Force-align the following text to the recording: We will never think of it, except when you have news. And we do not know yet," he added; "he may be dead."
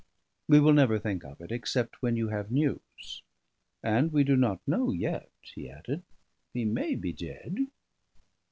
We 0.47 0.59
will 0.59 0.73
never 0.73 0.97
think 0.97 1.23
of 1.23 1.39
it, 1.41 1.51
except 1.51 2.01
when 2.01 2.15
you 2.15 2.29
have 2.29 2.49
news. 2.49 3.21
And 3.83 4.11
we 4.11 4.23
do 4.23 4.35
not 4.35 4.67
know 4.67 4.91
yet," 4.91 5.29
he 5.41 5.69
added; 5.69 6.01
"he 6.55 6.65
may 6.65 6.95
be 6.95 7.13
dead." 7.13 7.67